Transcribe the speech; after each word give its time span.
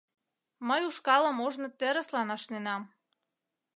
—Мый 0.67 0.81
ушкалым 0.89 1.37
ожно 1.45 1.67
терыслан 1.79 2.29
ашненам. 2.35 2.83